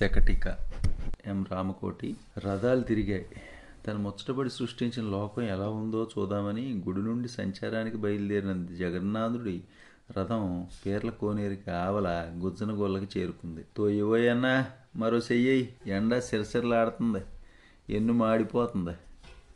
[0.00, 0.56] శకటిక
[1.26, 2.16] ఎం రామకోటి.
[2.38, 3.26] రథాలు తిరిగాయి.
[3.86, 9.62] తను ముచ్చటపడి సృష్టించిన లోకం ఎలా ఉందో చూద్దామని గుడి నుండి సంచారానికి బయలుదేరిన జగన్నాథుడి
[10.18, 13.64] రథం పీర్ల కోనేరికి ఆవల గుజ్జన గొల్లకి చేరుకుంది.
[13.76, 14.66] తోయవోయన్నా
[14.96, 17.20] మరో చెయ్యి ఎండ సిరసిరలాడుతుంది.
[17.96, 18.96] ఎన్ను మాడిపోతుంది.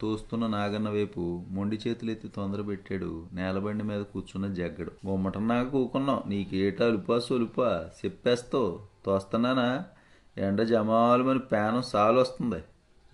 [0.01, 4.93] తోస్తున్న నాగన్న వైపు మొండి చేతులెత్తి తొందర పెట్టాడు నేలబండి మీద కూర్చున్న జగ్గడు.
[5.07, 8.81] గుమ్మటన్నాక కూకున్నాం నీకేటా అలుపా సొలుపా చెప్పేస్తావు.
[9.07, 9.85] తోస్తున్నానా?
[10.39, 12.63] ఎండ జమాలుమని పేనం సాలు వస్తుంది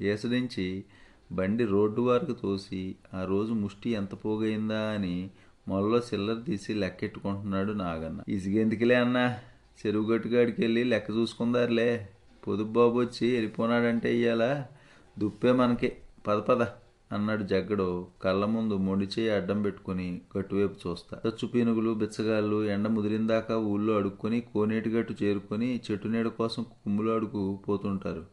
[0.05, 0.85] ఏసడించి
[1.33, 5.31] బండి రోడ్డు వరకు తోసి ఆ రోజు ముష్టి ఎంత పోగైందా అని
[5.69, 8.21] మొల్లో చిల్లర తీసి లెక్కెట్టుకుంటున్నాడు నాగన్న.
[8.29, 9.39] ఇసుగెందుకులే అన్నా?
[9.81, 12.09] చెరువు గట్టుకాడికి వెళ్ళి లెక్క చూసుకుందారులే.
[12.49, 14.67] పొదుపు బాబు వచ్చి వెళ్ళిపోనాడంటే ఇయ్యాలా?
[15.19, 15.93] దుప్పే మనకి.
[16.27, 16.67] పద పద.
[17.13, 18.07] అన్నాడు జగ్గడు.
[18.23, 21.17] కళ్ళ ముందు మొండిచేయి అడ్డం పెట్టుకుని గట్టువైపు చూస్తా.
[21.25, 27.59] తచ్చు పీనుగులు బిచ్చగాళ్ళు ఎండ ముదిరిందాకా ఊళ్ళో అడుక్కొని కోనేటి గట్టు చేరుకొని చెట్టు నీడ కోసం కుమ్ములు అడుగు
[27.69, 28.25] పోతుంటారు.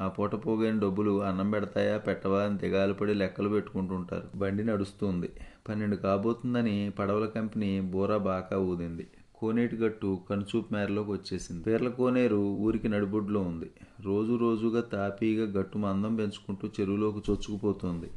[0.00, 4.38] ఆ పూట పోగైన డబ్బులు అన్నం పెడతాయా పెట్టవా అని దిగాలు పడి లెక్కలు పెట్టుకుంటుంటారు.
[4.38, 5.30] బండి నడుస్తుంది.
[5.68, 9.06] పన్నెండు కాబోతుందని పడవల కంపెనీ బోరా బాకా ఊదింది.
[9.34, 11.62] కోనేటి గట్టు కనుచూపు మేరలోకి వచ్చేసింది.
[11.62, 13.70] పేర్ల కోనేరు ఊరికి నడిబొడ్లో ఉంది.
[14.00, 18.10] రోజు రోజుగా తాపీగా గట్టు మందం పెంచుకుంటూ చెరువులోకి చొచ్చుకుపోతుంది.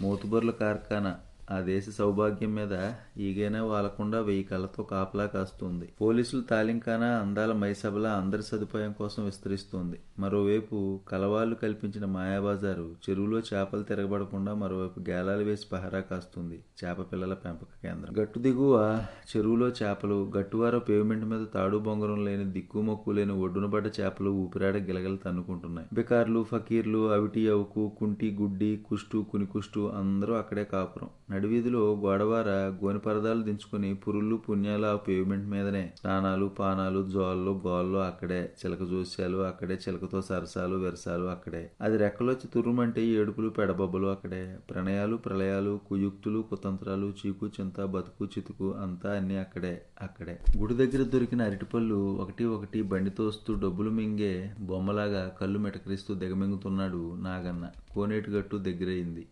[0.00, 1.12] మోతుబర్ల కార్ఖానా
[1.50, 5.88] ఆ దేశ సౌభాగ్యం మీద ఈగైనా వాలకుండా వెయ్యి కళ్ళతో కాపలా కాస్తుంది.
[6.00, 9.98] పోలీసులు తాలింకానా అందాల మైసభలా అందరి సదుపాయం కోసం విస్తరిస్తుంది.
[10.18, 17.66] మరోవైపు కలవాళ్ళు కల్పించిన మాయాబజారు చెరువులో చేపలు తిరగబడకుండా మరోవైపు గేలాలు వేసి పహరా కాస్తుంది చేప పిల్లల పెంపక
[17.82, 18.22] కేంద్రం.
[18.22, 23.86] గట్టు దిగువ చెరువులో చేపలు గట్టువార పేమెంట్ మీద తాడు బొంగరం లేని దిక్కు మొక్కు లేని ఒడ్డున పడ్డ
[24.00, 25.88] చేపలు ఊపిరాడ గిలగలు తన్నుకుంటున్నాయి.
[25.92, 31.08] బికార్లు ఫకీర్లు అవిటి అవుకు కుంటి గుడ్డి కుష్టు కునికుష్టు అందరూ అక్కడే కాపురం.
[31.40, 32.48] నడివీధిలో గోడవార
[32.84, 35.92] గోని పరదాలు దించుకుని పురుళ్ళు పుణ్యాలు ఆ పేమెంట్ మీదనే.
[36.00, 38.52] స్నానాలు పానాలు జోళ్ళు గోళ్ళు అక్కడే.
[38.60, 39.74] చిలక జోస్యాలు అక్కడే.
[39.74, 41.70] చిలకతో సరసాలు విరసాలు అక్కడే.
[41.80, 44.58] అది రెక్కలొచ్చి తుర్రుమంటే ఏడుపులు పెడబబ్బలు అక్కడే.
[44.70, 50.38] ప్రణయాలు ప్రళయాలు కుయుక్తులు కుతంత్రాలు చీకు చింత బతుకు చితుకు అంతా అన్ని అక్కడే అక్కడే.
[50.58, 57.68] గుడి దగ్గర దొరికిన అరటిపళ్ళు ఒకటి ఒకటి బండి తోస్తూ డబ్బులు మింగే బొమ్మలాగా కళ్ళు మెటకరిస్తూ దిగమింగుతున్నాడు నాగన్న.
[57.94, 59.26] కోనేటి గట్టు దగ్గరైంది.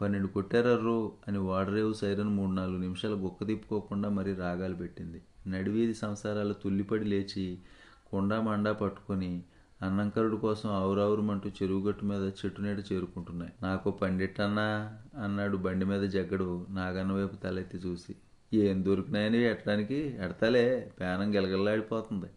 [0.00, 5.22] పన్నెండు కొట్టారర్రో అని వాడరేవు సైరన్ మూడు నాలుగు నిమిషాలు గుక్క తిప్పుకోకుండా మరీ రాగాలు పెట్టింది.
[5.46, 7.58] నడివీధి సంసారాలు తుల్లిపడి లేచి
[8.06, 9.42] కొండా మండా పట్టుకొని
[9.82, 13.52] అన్నంకరుడు కోసం ఆవురావురమంటూ చెరువుగట్టు మీద చెట్టు నీడ చేరుకుంటున్నాయి.
[13.62, 18.14] నాకు పండిట్టన్నా అన్నాడు బండి మీద జగ్గడు నాగన్న వైపు తలెత్తి చూసి.
[18.54, 19.94] ఏం దొరికినాయని ఎట్టడానికి?
[19.94, 22.30] ఎడతలే పేనం గిలగిల్లాడిపోతుంది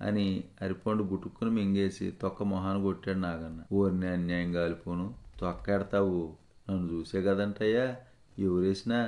[0.00, 3.62] అని అరిపండు గుట్టుకుని మింగేసి తొక్క మొహాన్ని కొట్టాడు నాగన్న.
[3.72, 6.34] ఓర్ని అన్యాయం గాలిపోను తొక్క ఎడతావు
[6.70, 7.86] నన్ను చూసే కదంటయ్యా?
[8.38, 8.98] ఎవరేసినా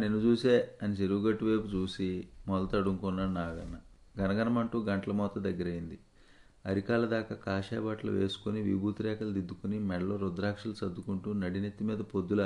[0.00, 2.08] నిన్ను చూసే అని చెరువుగట్టు వైపు చూసి
[2.48, 3.76] మొదలు తడుముకున్నాడు నాగన్న.
[4.20, 5.96] గనగనమంటూ గంటల మోత దగ్గరైంది.
[6.64, 12.42] అరికాల దాకా కాషాయ బట్టలు వేసుకుని విభూతిరేఖలు దిద్దుకుని మెడలో రుద్రాక్షలు సర్దుకుంటూ నడినెత్తి మీద పొద్దుల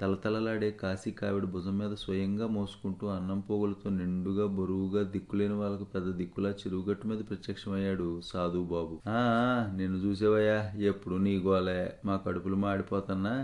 [0.00, 6.50] తలతలలాడే కాశీ కావిడి భుజం మీద స్వయంగా మోసుకుంటూ అన్నం పోగులతో నిండుగా బరువుగా దిక్కులేని వాళ్ళకు పెద్ద దిక్కులా
[6.60, 8.94] చెరువుగట్టు మీద ప్రత్యక్షమయ్యాడు సాధు బాబు
[9.76, 10.58] నిన్ను చూసేవయ్యా
[10.90, 13.34] ఎప్పుడు నీ గోలే మా కడుపులు మాడిపోతన్నా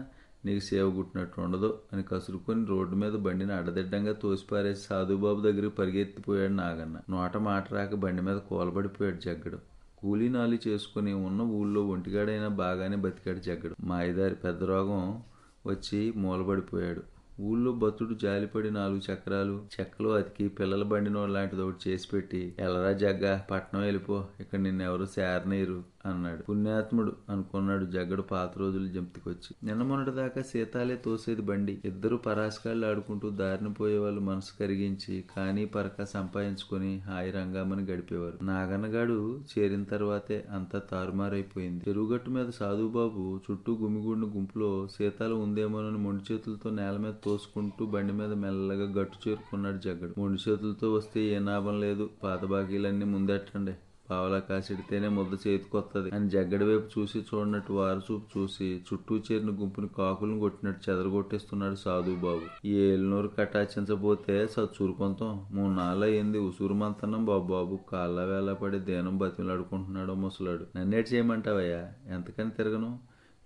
[0.44, 6.98] నీకు సేవ గుట్టినట్టు ఉండదు అని కసురుకొని రోడ్డు మీద బండిని అడదిడ్డంగా తోసిపారేసి సాధుబాబు దగ్గరికి పరిగెత్తిపోయాడు నాగన్న.
[7.10, 9.58] నోట మాట రాక బండి మీద కూలబడిపోయాడు జగ్గడు.
[9.98, 13.74] కూలీ నాలి చేసుకుని ఉన్న ఊళ్ళో ఒంటిగాడైనా బాగానే బతికాడు జగ్గడు.
[13.80, 15.22] మాయదారి పెద్ద రోగం
[15.66, 17.03] వచ్చి మూలబడిపోయాడు.
[17.41, 23.41] ఊళ్ళో బతుడు జాలిపడి నాలుగు చక్రాలు చెక్కలు అతికి పిల్లల బండినో లాంటిది ఒకటి చేసి పెట్టి ఎలరా జగ్గ
[23.50, 26.43] పట్నం వెళ్ళిపో ఇక్కడ నిన్నెవరు సేరనీరు అన్నాడు.
[26.43, 29.50] పుణ్యాత్ముడు అనుకున్నాడు జగ్గడు పాత రోజులు జంప్తికొచ్చి.
[29.65, 31.75] నిన్న మొన్నటి దాకా సీతాలే తోసేది బండి.
[31.84, 38.45] ఇద్దరు పరాశకాళ్ళు ఆడుకుంటూ దారిన పోయే వాళ్ళు మనసు కరిగించి కానీ పరక సంపాదించుకొని హాయి రంగామని గడిపేవారు.
[38.45, 39.16] నాగన్నగాడు
[39.53, 41.84] చేరిన తర్వాతే అంతా తారుమారైపోయింది.
[41.89, 48.33] చెరువుగట్టు మీద సాధుబాబు చుట్టూ గుమిగుడిన గుంపులో సీతాలు ఉందేమోనని మొండి చేతులతో నేల మీద తోసుకుంటూ బండి మీద
[48.33, 52.11] మెల్లగా గట్టు చేరుకున్నాడు జగ్గడు మొండి చేతులతో వస్తే ఏ లాభం లేదు.
[52.22, 53.75] పాత బాకీలన్నీ ముందెట్టండి.
[54.11, 56.11] పావలా కాసిడితేనే ముద్ద చేతికొత్తది.
[56.15, 62.16] అని జగ్గడి వైపు చూసి చూడనట్టు వారు చూపు చూసి చుట్టూ చేరిన గుంపుని కాకులను కొట్టినట్టు చెదరగొట్టేస్తున్నాడు సాధువు
[62.16, 68.78] బాబు ఈ ఏలినూరు కటాచించబోతే సచ్చూరుకొంతాం మూడు నాళ్ళు అయింది ఉసూరు మంతనం బాబు బాబు కాళ్ళ వేళ పడి
[68.78, 70.78] దేనం బతిమలాడుకుంటున్నాడో ముసలాడు.
[70.78, 71.92] నన్నేటి చేయమంటావయ్యా?
[72.07, 72.98] ఎంతకని తిరగను?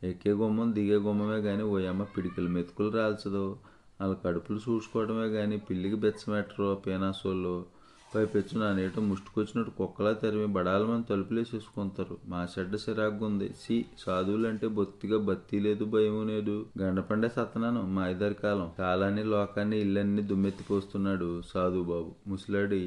[0.02, 3.56] ఎక్కే గుమ్మం దిగే గుమ్మమే కానీ ఓయమ్మ పిడికిలు మెతుకులు రాల్చదు.
[4.00, 7.79] వాళ్ళ కడుపులు చూసుకోవడమే కానీ పిల్లికి బెచ్చమెట్టరో పీనాసోళ్ళు.
[8.14, 13.48] పైపెచ్చు నా నీట ముష్టికొచ్చినట్టు కుక్కలా తరిమి బడాలమని తలుపులేసేసుకుంటారు మా చెడ్డ సిరాగ్గుంది.
[13.62, 18.70] సి సాధువులంటే బొత్తిగా బత్తి లేదు భయము లేదు గండపండే సత్తనాను మా ఇద్దరి కాలం.
[18.78, 22.82] కాలాన్ని లోకాన్ని ఇల్లన్నీ దుమ్మెత్తిపోస్తున్నాడు సాధు బాబు ముసలాడి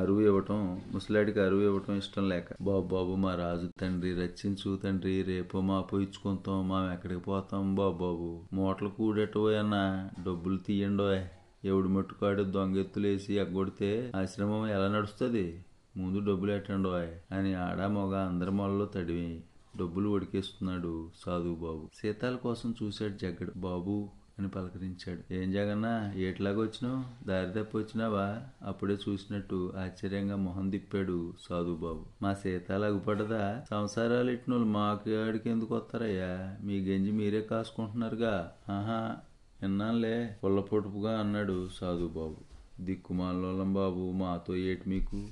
[0.00, 0.58] అరువు ఇవ్వటం
[0.94, 2.48] ముసలాడికి అరువు ఇవ్వటం ఇష్టం లేక.
[2.62, 8.28] బాబు బాబు మా రాజు తండ్రి రచించు తండ్రి రేపు మా పోయించుకుంటాం మా ఎక్కడికి పోతాం బాబు బాబు.
[8.52, 9.82] మూటలు కూడెట్టబోయన్నా
[10.26, 11.24] డబ్బులు తీయండోయ్.
[11.64, 15.64] ఎవడు మట్టుకాడు దొంగెత్తులేసి ఎగ్గొడితే ఆశ్రమం ఎలా నడుస్తుంది?
[15.96, 19.40] ముందు డబ్బులు ఎట్టండోయ్ అని ఆడ మొగ అందరి మొలలో తడివి
[19.78, 21.90] డబ్బులు ఒడికేస్తున్నాడు సాధువు బాబు.
[21.94, 23.52] సీతాల కోసం చూశాడు జగ్గడు.
[23.56, 24.08] బాబు
[24.38, 25.34] అని పలకరించాడు.
[25.34, 27.26] ఏం జగన్నా ఏట్లాగా వచ్చినావు?
[27.26, 28.42] దారి తప్పి వచ్చినావా?
[28.62, 32.04] అప్పుడే చూసినట్టు ఆశ్చర్యంగా మొహం తిప్పాడు సాధువు బాబు.
[32.22, 33.64] మా సీతాలు అగుపడదా?
[33.70, 36.56] సంసారాలు ఇట్టినోళ్ళు మాకు ఆడికి ఎందుకు వస్తారయ్యా?
[36.62, 38.52] మీ గంజి మీరే కాసుకుంటున్నారుగా.
[38.68, 39.16] ఆహా
[39.62, 42.36] విన్నానులే పుల్ల పొడుపుగా అన్నాడు సాధుబాబు.
[42.80, 45.28] దిక్కుమాలోలం బాబు మాతో ఏటి మీకు?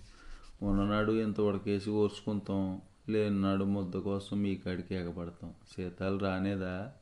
[0.62, 2.80] ఉన్ననాడు ఇంత ఉడకేసి ఓర్చుకుంటాం.
[3.08, 5.52] లేనినాడు ముద్ద కోసం మీ కాడికి ఎగబడతాం.
[5.76, 6.92] సీతాలు రానేదా?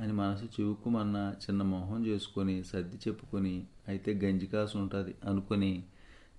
[0.00, 5.82] అని మనసు చివుక్కుమన్న చిన్న మొహం చేసుకొని సర్ది చెప్పుకొని అయితే గంజి కాసు ఉంటుంది అనుకుని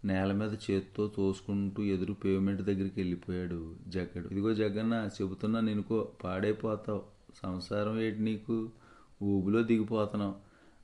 [0.06, 4.28] నేల మీద చేత్తో తోసుకుంటూ ఎదురు పేమెంట్ దగ్గరికి వెళ్ళిపోయాడు జగ్గడు.
[4.28, 7.02] ఇదిగో జగన్న చెబుతున్నా నేనుకో పాడైపోతావు.
[7.44, 8.70] సంసారం ఏంటి నీకు?
[9.24, 10.36] ఊబిలో దిగిపోతున్నావు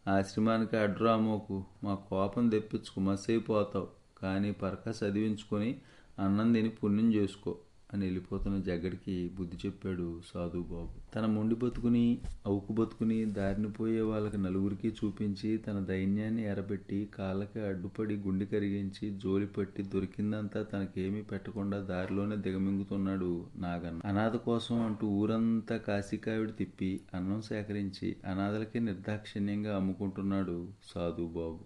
[0.10, 3.88] ఆశ్రమానికి అడ్రామోకు మా కోపం తెప్పించుకు మసైపోతావు
[4.24, 5.72] కానీ పరక చదివించుకొని
[6.20, 7.52] అన్నం తిని పుణ్యం చేసుకో.
[7.94, 11.14] అని వెళ్ళిపోతున్న జగ్గడికి బుద్ధి చెప్పాడు సాధు బాబు.
[11.16, 18.16] తన మొండి బతుకుని అవుకు బతుకుని దారిని పోయే వాళ్ళకి నలుగురికి చూపించి తన దైన్యాన్ని ఎరబెట్టి కాళ్ళకి అడ్డుపడి
[18.16, 24.02] గుండె కరిగించి జోలి పట్టి దొరికిందంతా తనకేమీ పెట్టకుండా దారిలోనే దిగమింగుతున్నాడు నాగన్న.
[24.06, 31.60] అనాథ కోసం అంటూ ఊరంతా కాశీకావిడి తిప్పి అన్నం సేకరించి అనాథలకి నిర్దాక్షిణ్యంగా అమ్ముకుంటున్నాడు సాధు బాబు.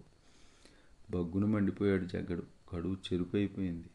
[1.12, 2.98] బగ్గును మండిపోయాడు జగ్గడు కడువు
[3.36, 3.90] అయిపోయింది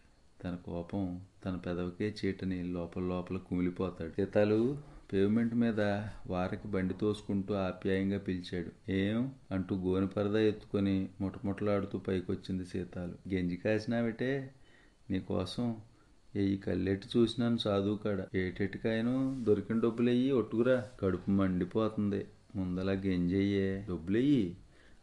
[0.45, 4.79] తన కోపం తన పెదవికే చీటని లోపల లోపల కుమిలిపోతాడు సీతాలు
[5.13, 5.81] పేమెంట్ మీద
[6.27, 8.93] వారికి బండి తోసుకుంటూ ఆప్యాయంగా పిలిచాడు.
[8.93, 9.33] ఏం?
[9.53, 13.35] అంటూ గోని పరదా ఎత్తుకొని ముటముటలాడుతూ పైకొచ్చింది సీతాలు.
[13.35, 14.51] గెంజి కాసినావిటే?
[15.11, 15.77] నీకోసం
[16.37, 20.85] ఏ కళ్ళెట్టి చూసినాను సాధువు కాడ ఏటెట్టుకాయను దొరికిన డబ్బులెయ్యి ఒట్టుకురా.
[21.01, 22.27] కడుపు మండిపోతుంది.
[22.57, 24.57] ముందలా గెంజయ్యే డబ్బులెయ్యి?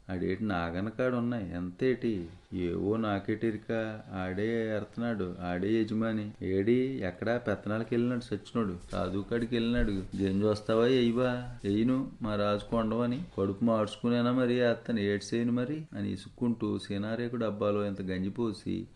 [0.09, 2.27] ఆడేటి నాగనకాడు ఉన్నాయి ఎంతేటి?
[2.53, 4.03] ఏవో నాకేటిరికా.
[4.13, 6.31] ఆడే ఎడుతున్నాడు ఆడే యజమాని.
[6.41, 8.77] ఏడి ఎక్కడా పెత్తనాలకి వెళ్ళినాడు సచ్చినోడు.
[8.91, 9.91] సాధుకాడికి వెళ్ళినాడు.
[9.91, 11.49] గెంజి వస్తావా ఎయ్యవా?
[11.65, 12.11] ఎయ్యను.
[12.21, 13.23] మా రాజు కొండవని.
[13.37, 15.85] కడుపు మార్చుకునేనా మరి అతను ఏడ్సేయను మరి?
[15.95, 18.87] అని ఇసుక్కుంటూ సీనారేకు డబ్బాలో ఇంత గంజి పోసి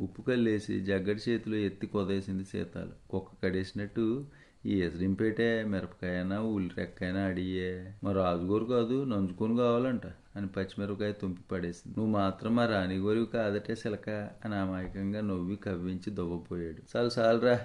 [0.00, 3.08] ఉప్పు కల్లేసి జగ్గడి చేతిలో ఎత్తి కొదేసింది సీతాలు.
[3.10, 4.24] కుక్క కడేసినట్టు
[4.66, 7.94] ఈ ఎసరింపేటే మిరపకాయనా ఉల్లి అడిగే.
[8.04, 10.06] మా రాజుగోరు కాదు నంజుకొని కావాలంట.
[10.06, 12.00] అని పచ్చిమిరపకాయ తుంపి పడేసింది.
[12.00, 14.10] నువ్వు మాత్రం మా రాణిగోరివి కాదటే సిలక
[14.44, 16.76] అని అమాయకంగా నవ్వి కవ్వించి దువ్వపోయాడు.
[16.96, 17.60] చాలు చాలురా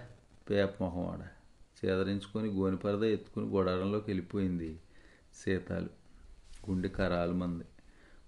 [0.49, 1.27] పేప మొహమాడ
[1.85, 4.79] చేదరించుకొని గోనిపరద ఎత్తుకుని గొడారంలోకి వెళ్ళిపోయింది
[5.45, 5.89] సీతాలు.
[6.69, 7.63] గుండె కరాలు మంది.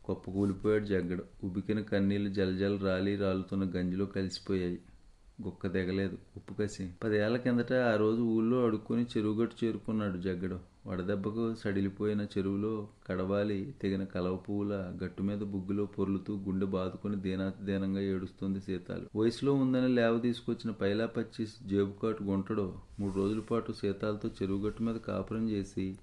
[0.05, 1.23] కుప్ప కూలిపోయాడు జగ్గడు.
[1.43, 4.79] ఉబికిన కన్నీళ్ళు జలజల రాలి రాలుతున్న గంజిలో కలిసిపోయాయి.
[5.45, 6.89] గుక్క దిగలేదు ఉప్పు కసి.
[7.03, 10.59] పదేళ్ళ కిందట ఆ రోజు ఊళ్ళో అడుక్కొని చెరువుగట్టు చేరుకున్నాడు జగ్గడు.
[10.87, 18.61] వడదెబ్బకు సడిలిపోయిన చెరువులో కడవాలి తెగిన కలవ పువ్వుల గట్టు మీద బుగ్గులో పొర్లుతూ గుండె బాదుకుని దీనాతిదీనంగా ఏడుస్తుంది
[18.61, 19.19] సీతాలు.
[19.19, 25.49] వయసులో ఉందని లేవ తీసుకొచ్చిన పైలా పచ్చి జేబుకాటు గుంటడు మూడు రోజుల పాటు సీతాలతో చెరువుగట్టు మీద కాపురం
[25.49, 25.95] చేసి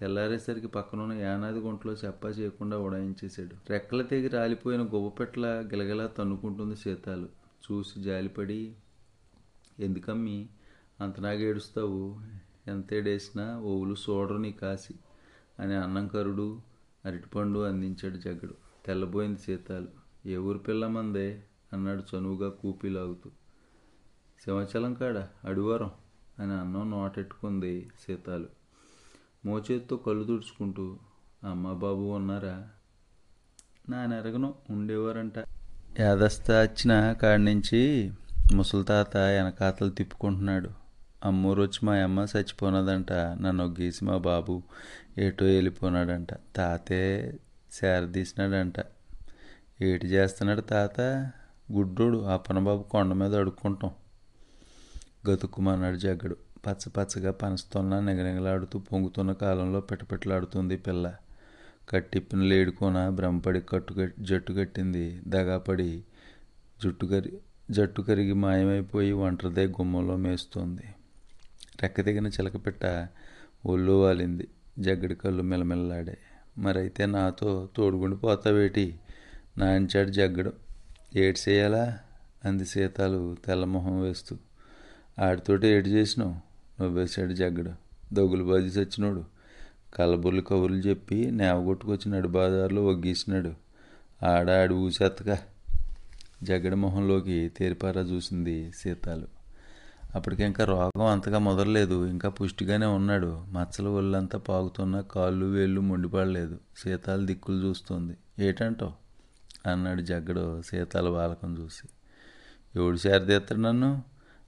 [0.00, 3.54] తెల్లారేసరికి పక్కనున్న యానాది గుంటలో చెప్పా చేయకుండా ఉడాయించేశాడు.
[3.70, 7.41] రెక్కల తెగి రాలిపోయిన గువ్వపెట్ల గిలగిలా తన్నుకుంటుంది సీతాలు.
[7.62, 8.76] చూసి జాలిపడి
[9.78, 10.48] ఎందుకమ్మి
[11.00, 12.20] అంతనాగా ఏడుస్తావు?
[12.66, 14.94] ఎంత ఏడేసినా ఓవులు చూడరు నీ కాసి
[15.58, 16.60] అని అన్నంకరుడు
[17.04, 18.54] అరటిపండు అందించాడు జగ్గడు.
[18.86, 19.88] తెల్లబోయింది సీతాలు.
[20.26, 23.30] ఏ ఊరి పిల్లమందే అన్నాడు చనువుగా కూపిలాగుతూ
[24.44, 25.90] సింహచలం కాడ అడివారం
[26.38, 28.48] అని అన్నం నోటెట్టుకుంది సీతాలు.
[29.44, 30.98] మోచేత్తో కళ్ళు తుడుచుకుంటూ
[31.50, 32.70] అమ్మ బాబు ఉన్నారా?
[33.88, 35.38] నా నెరగను ఉండేవారంట.
[36.00, 38.12] యాదస్త వచ్చిన కాడి నుంచి
[38.54, 40.70] ముసలి తాత వెనకాతలు తిప్పుకుంటున్నాడు.
[41.24, 44.62] అమ్మూరు వచ్చి మా అమ్మ చచ్చిపోనదంట నన్ను గీసి మా బాబు
[45.18, 47.34] ఏటో వెళ్ళిపోనాడంట తాతే
[47.72, 48.74] సేరదీసినాడంట
[49.82, 51.00] ఏటి చేస్తున్నాడు తాత?
[51.72, 53.90] గుడ్డోడు అప్పనబాబు కొండ మీద అడుక్కుంటాం.
[55.30, 56.36] గతుక్కుమన్నాడు జగ్గడు.
[56.66, 61.16] పచ్చ పచ్చగా పనస్తున్న నిగనిగలాడుతూ పొంగుతున్న కాలంలో పిటపిటలాడుతుంది పిల్ల.
[61.92, 66.04] కట్టిప్పిన లేడుకోన భ్రమపడి కట్టు జట్టు కట్టింది దగాపడి
[66.82, 67.38] జుట్టు కరి
[67.70, 70.82] జట్టు కరిగి మాయమైపోయి ఒంటరిదే గుమ్మంలో మేస్తోంది.
[71.82, 73.08] రెక్కదిగిన చిలకపిట్ట
[73.66, 76.18] ఒళ్ళు వాలింది జగ్గడి కళ్ళు మెలమెల్లాడాయి
[76.58, 79.00] మరైతే నాతో తోడుగుండి పోతావేటి
[79.58, 80.52] నాంచాడు జగ్గడు.
[81.16, 81.98] ఏడు చేయాలా
[82.44, 84.36] అంది సీతాలు తెల్లమొహం వేస్తూ.
[85.18, 86.34] ఆడితోటి ఏడు చేసినావు?
[86.82, 87.72] నవ్వేశాడు జగ్గడు.
[88.14, 89.31] దొగులు బాజీ చచ్చినోడు
[89.94, 93.52] కలబుర్లు కబుర్లు చెప్పి నేవగొట్టుకొచ్చినాడు బాదారులో ఒగ్గేసినాడు.
[94.26, 95.38] ఆడ ఆడు ఊసేత్తగా
[96.42, 99.26] జగ్గడి మొహంలోకి తేరిపారా చూసింది సీతాలు.
[100.14, 102.06] అప్పటికి ఇంకా రోగం అంతగా మొదలలేదు.
[102.06, 103.44] ఇంకా పుష్టిగానే ఉన్నాడు.
[103.48, 106.58] మచ్చల ఒళ్ళంతా పాగుతున్న కాళ్ళు వేళ్ళు మొండిపడలేదు.
[106.76, 108.44] సీతాలు దిక్కులు చూస్తుంది.
[108.44, 108.92] ఏటంటావు
[109.70, 111.88] అన్నాడు జగ్గడు సీతాల బాలకం చూసి.
[112.80, 114.02] ఎవడు సేరదీస్తాడు నన్ను?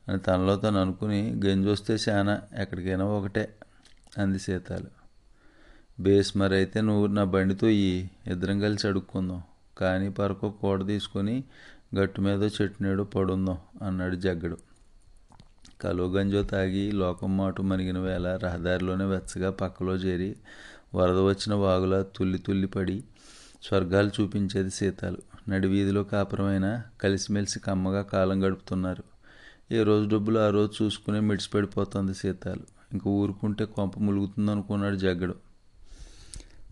[0.09, 3.57] అని తనలో తను అనుకుని గెంజొస్తే శానా ఎక్కడికైనా ఒకటే
[4.19, 5.04] అంది సీతాలు.
[6.01, 9.43] బేస్ మరి అయితే నువ్వు నా బండితో ఈ ఇద్దరం కలిసి అడుక్కుందాం.
[9.79, 11.45] కానీ పరకో కూడ తీసుకొని
[11.99, 14.59] గట్టు మీద చెట్టునీడు పడుందాం అన్నాడు జగ్గడు.
[15.81, 20.37] కలువ గంజో తాగి లోకం మాటు మరిగిన వేళ రహదారిలోనే వెచ్చగా పక్కలో చేరి
[20.95, 23.05] వరద వచ్చిన వాగులా తుల్లి తుల్లి పడి
[23.63, 25.19] స్వర్గాలు చూపించేది సీతాలు.
[25.49, 29.05] నడి వీధిలో కాపురమైన కలిసిమెలిసి కమ్మగా కాలం గడుపుతున్నారు.
[29.73, 32.65] ఏ రోజు డబ్బులు ఆ రోజు చూసుకుని మిడిచిపడిపోతుంది సీతాలు.
[32.93, 35.44] ఇంక ఊరుకుంటే కొంప ములుగుతుంది అనుకున్నాడు జగ్గడు.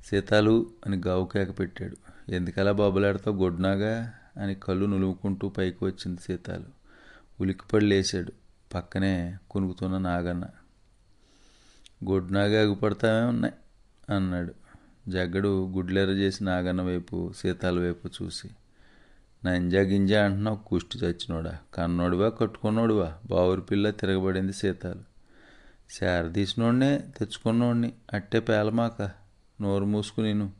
[0.04, 1.96] సీతాలు అని గావు కేక పెట్టాడు.
[2.32, 6.64] ఎందుకలా బాబులాడతావు గొడ్నాగా అని కళ్ళు నులుముకుంటూ పైకి వచ్చింది సీతాలు.
[7.40, 8.32] ఉలిక్కిపడి లేచాడు.
[8.74, 10.44] పక్కనే కునుకుతున్న నాగన్న.
[12.10, 13.54] గొడ్నాగా ఎగుపడతామే ఉన్నాయి?
[14.16, 14.54] అన్నాడు.
[15.08, 18.48] జగ్గడు గుడ్లెర చేసి నాగన్న వైపు సీతాల వైపు చూసి.
[19.44, 21.58] నంజా గింజ అంటున్నావు కుష్టి చచ్చినోడా?
[21.74, 23.14] కన్నోడువా కట్టుకున్నోడువా?
[23.26, 25.00] బావురి పిల్ల తిరగబడింది సీతాలు.
[25.90, 27.92] శారదీసినోడినే తెచ్చుకున్నోడిని.
[28.12, 29.21] అట్టే పేలమాక.
[29.62, 30.52] నోరు మూసుకుని నేను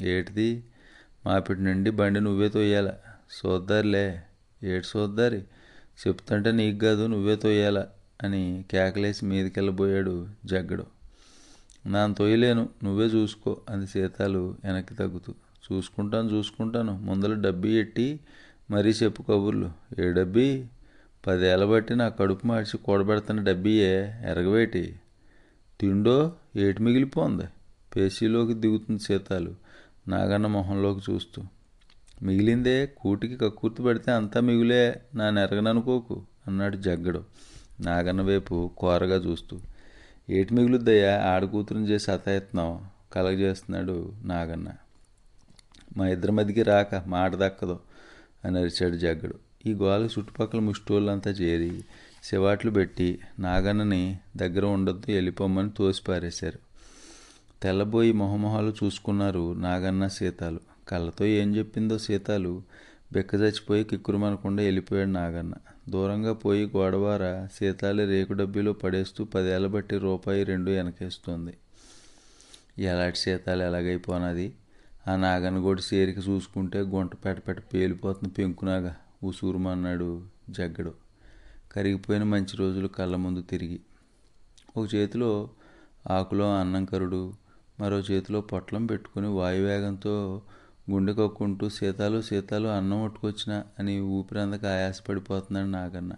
[0.00, 0.64] ఏటిది?
[1.26, 2.92] మాపిటి నుండి బండి నువ్వే తొయ్యాల.
[3.38, 4.22] చూద్దారులే
[4.62, 5.38] ఏటి చూద్దారి
[6.06, 7.86] చెప్తుంటే నీకు కాదు నువ్వే తొయ్యాల
[8.22, 10.86] అని కేకలేసి మీదకెళ్ళబోయాడు జగ్గడు.
[11.86, 15.34] నాను తొయ్యలేను నువ్వే చూసుకో అంది సీతాలు వెనక్కి తగ్గుతూ.
[15.72, 16.98] చూసుకుంటాను చూసుకుంటాను.
[16.98, 18.20] ముందర డబ్బీ ఎట్టి?
[18.70, 19.70] మరీ చెప్పు కబుర్లు.
[20.00, 20.64] ఏ డబ్బీ?
[21.26, 24.22] పదేళ్ళ బట్టి నా కడుపు మార్చి కూడబెడుతున్న డబ్బీయే.
[24.26, 25.00] ఎరగవేటి?
[25.80, 26.32] తిండో?
[26.56, 27.44] ఏటి మిగిలిపోంది?
[27.96, 29.54] పేసీలోకి దిగుతుంది సీతాలు
[30.08, 31.42] నాగన్న మొహంలోకి చూస్తూ
[32.22, 37.24] మిగిలిందే కూటికి కక్కుర్తి పడితే అంతా మిగులే నా నెరగననుకోకు అన్నాడు జగ్గడు
[37.80, 39.60] నాగన్న వైపు కోరగా చూస్తూ.
[40.30, 41.22] ఏటి మిగులుద్దయ్యా?
[41.22, 44.68] ఆడకూతురుని చేసి అతాయత్నం కలగజేస్తున్నాడు నాగన్న.
[45.96, 47.80] మా ఇద్దరి మధ్యకి రాక మాట దక్కదు
[48.44, 49.34] అని అరిచాడు జగ్గడు.
[49.66, 51.84] ఈ గోల చుట్టుపక్కల ముష్టోళ్ళంతా చేరి
[52.24, 56.71] శివాట్లు పెట్టి నాగన్నని దగ్గర ఉండొద్దు వెళ్ళిపోమ్మని తోసిపారేశారు.
[57.62, 60.60] తెల్లబోయి మొహమొహాలు చూసుకున్నారు నాగన్న సీతాలు.
[60.88, 62.62] కళ్ళతో ఏం చెప్పిందో సీతాలు?
[63.12, 65.54] బెక్క చచ్చిపోయి కిక్కురుమనకుండా వెళ్ళిపోయాడు నాగన్న.
[65.88, 71.54] దూరంగా పోయి గోడవార సీతాలు రేకు డబ్బీలో పడేస్తూ పదేళ్ళ బట్టి రూపాయి రెండు వెనకేస్తుంది.
[72.78, 74.52] ఎలాంటి సీతాలు ఎలాగైపోనది?
[75.08, 80.94] ఆ నాగన్న గోడి సేరికి చూసుకుంటే గుంట పెట్ట పెట్ట పేలిపోతుంది పెంకునాగా ఉసూరుమన్నాడు జగ్గడు.
[81.72, 83.80] కరిగిపోయిన మంచి రోజులు కళ్ళ ముందు తిరిగి.
[84.76, 85.48] ఒక చేతిలో
[86.10, 87.41] ఆకులో అన్నం కరుడు
[87.80, 90.42] మరో చేతిలో పొట్లం పెట్టుకుని వాయువేగంతో
[90.90, 96.12] గుండె కక్కుంటూ సీతాలు సీతాలు అన్నం పట్టుకొచ్చిన అని ఊపిరందక ఆయాసపడిపోతున్నాడు నాగన్న.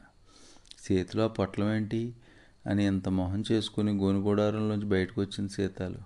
[0.93, 2.15] చేతిలో ఆ పొట్లం ఏంటి?
[2.67, 5.99] అని ఇంత మొహం చేసుకుని గోనుగోడారంలోంచి బయటకు వచ్చింది సీతాలు.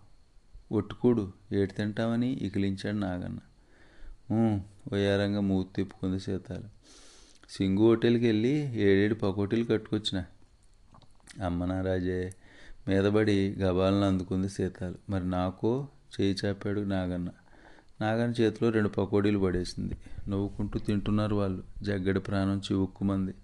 [0.72, 3.38] ఒట్టుకూడు ఏటి తింటామని ఇకిలించాడు నాగన్న.
[4.92, 6.64] వయ్యారంగా మూతి తిప్పుకుంది సీతాలు.
[7.50, 10.24] సింగు హోటల్కి వెళ్ళి ఏడేడు పకోటీలు కట్టుకొచ్చిన.
[11.44, 12.34] అమ్మ నారాజే
[12.88, 14.94] మీదబడి గబాలను అందుకుంది సీతాలు.
[15.10, 15.88] మరి నాకో
[16.20, 17.28] చేయి చాపాడు నాగన్న.
[18.00, 19.94] నాగన్న చేతిలో రెండు పకోడీలు పడేసింది.
[20.28, 21.62] నవ్వుకుంటూ తింటున్నారు వాళ్ళు.
[21.82, 23.34] జగ్గడి ప్రాణం చివుక్కుమంది.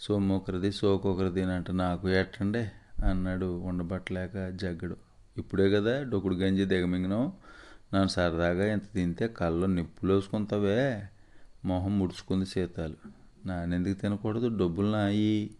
[0.00, 2.08] సొమ్మొకరిది సోకొకరిది అంట నాకు.
[2.08, 2.72] ఎట్టండే?
[3.04, 4.96] అన్నాడు ఉండబట్టలేక జగ్గడు.
[5.38, 7.32] ఇప్పుడే కదా డొకుడు గంజి దిగమింగినాం
[7.94, 11.02] నన్ను సరదాగా ఇంత తింటే కళ్ళు నిప్పులేసుకుంటావే
[11.64, 12.94] మొహం ముడుచుకుంది సీతాలు.
[13.46, 14.48] నానెందుకు తినకూడదు?
[14.48, 15.50] డబ్బులు నాయి.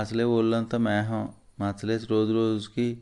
[0.00, 1.28] అసలే ఒళ్ళంతా మేహం.
[1.62, 2.98] మచ్చలేసి రోజు రోజుకి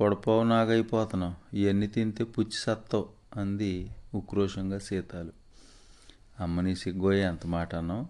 [0.00, 5.32] పొడపావు నాగైపోతున్నావు ఇవన్నీ తింటే పుచ్చి సత్తావు అంది ఉక్రోషంగా సీతాలు.
[6.40, 8.06] అమ్మని సిగ్గోయి ఎంత మాట అన్నావు?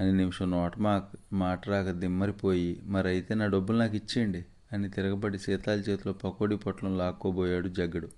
[0.00, 1.02] అని నిమిషం నోట మా
[1.32, 6.98] మాట రాక దిమ్మరిపోయి మరి అయితే నా డబ్బులు నాకు ఇచ్చేయండి అని తిరగబడి సీతాల చేతిలో పకోడీ పొట్లం
[6.98, 8.08] లాక్కోబోయాడు జగ్గడు.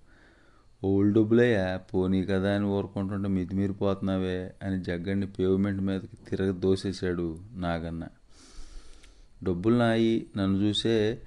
[0.85, 8.07] ఓల్డ్ డబ్బులయ్యా పోనీ కదా అని ఊరుకుంటుంటే మితిమీరిపోతున్నావే అని జగ్గడిని పేవ్మెంట్ మీదకి తిరగ దోసేశాడు నాగన్న.
[9.45, 11.18] డబ్బులు నాయి నన్ను చూసే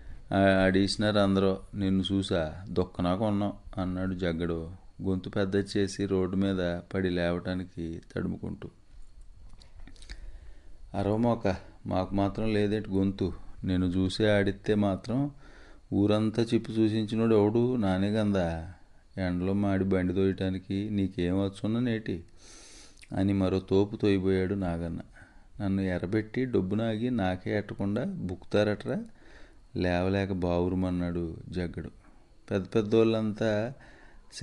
[0.63, 4.71] అడిషనర్ అందరూ నిన్ను చూసా దుఃఖనా కొన్నాం అన్నాడు జగ్గడు.
[5.03, 8.69] గొంతు పెద్ద చేసి రోడ్డు మీద పడి లేవటానికి తడుముకుంటూ.
[10.93, 13.33] అరవమోక మాకు మాత్రం లేదేంటి గొంతు?
[13.63, 15.31] నేను చూసే ఆడితే మాత్రం
[15.93, 17.75] ఊరంతా చెప్పు చూసించినోడు ఎవడు?
[17.75, 18.73] నానే గందా?
[19.17, 22.23] ఎండలో మాడి బండి తోయటానికి నీకేం వచ్చున్నా నేటి
[23.15, 24.99] అని మరో తోపు తోయిపోయాడు నాగన్న.
[25.61, 28.97] నన్ను ఎరబెట్టి డబ్బునాగి నాకే ఎట్టకుండా బుక్కుతారట్రా?
[29.75, 31.89] లేవలేక బావురుమన్నాడు జగ్గడు.
[32.51, 33.73] పెద్ద పెద్దోళ్ళంతా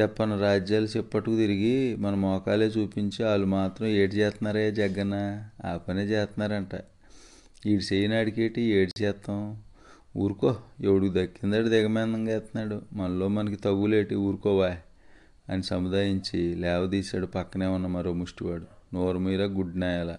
[0.00, 6.80] చెప్పను రాజ్యాలు చెప్పట్టుకు తిరిగి మన మోకాలే చూపించి వాళ్ళు మాత్రం ఏడు చేస్తున్నారే జగ్గన్న ఆ పనే చేస్తున్నారంట.
[7.66, 9.62] ఈడు చేయనాడికేటి ఏడు చేస్తాం
[10.16, 14.76] ఊరుకో ఎవడికి దక్కిందాడు దిగమేందంగా ఎత్తున్నాడు మనలో మనకి తగులేటి ఊరుకోవా
[15.48, 18.66] అని సముదాయించి లేవదీశాడు పక్కనే ఉన్న మరో ముష్టివాడు.
[18.94, 20.16] నోరు మీర గుడ్నాయాల.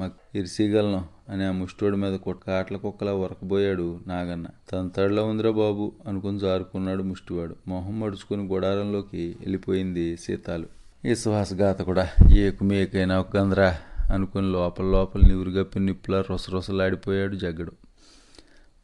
[0.00, 4.46] మాకు ఇరిసిగలను అని ఆ ముష్టోడి మీద కాట్ల కుక్కలా ఉరకబోయాడు నాగన్న.
[4.72, 7.56] తన తడిలో ఉందిరా బాబు అనుకుని జారుకున్నాడు ముష్టివాడు.
[7.68, 10.66] మొహం మడుచుకుని గుడారంలోకి వెళ్ళిపోయింది సీతాలు.
[11.04, 13.78] విశ్వాసఘాత కూడా ఏకు మేకైనా ఒక గందరా
[14.14, 17.72] అనుకుని లోపల లోపల నివురుగప్పి నిప్పులా రొసరొసలాడిపోయాడు జగ్గడు.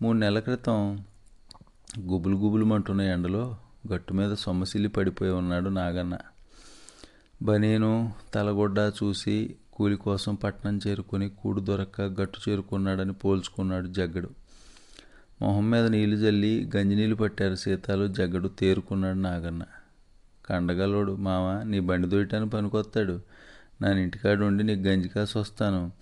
[0.03, 1.05] మూడు నెలల క్రితం
[2.01, 3.57] గుబులు గుబులుమంటున్న ఎండలో
[3.93, 6.19] గట్టు మీద సొమ్మసిల్లి పడిపోయి ఉన్నాడు నాగన్న.
[7.43, 14.31] బనీను తలగొడ్డ చూసి కూలి కోసం పట్నం చేరుకొని కూడు దొరక్క గట్టు చేరుకున్నాడని పోల్చుకున్నాడు జగ్గడు.
[15.43, 19.63] మొహం మీద నీళ్ళు జల్లి గంజినీళ్ళు పట్టారు సీతాలు జగ్గడు తేరుకున్నాడు నాగన్న.
[20.47, 23.21] కండగలోడు మామ నీ బండి దొయటానికి పనికొస్తాడు
[23.83, 25.93] నా ఇంటికాడు ఉండి నీకు గంజి కాసి వస్తాను.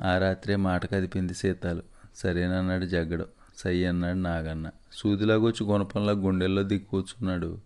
[0.00, 1.82] ఆ రాత్రే మాట కదిపింది సీతాలు.
[2.16, 3.26] సరేనన్నాడు జగ్గడు.
[3.56, 4.70] సై అన్నాడు నాగన్న.
[4.92, 7.58] సూదిలాగొచ్చి గుణపంలా గుండెల్లో దిక్కు కూర్చున్నాడు.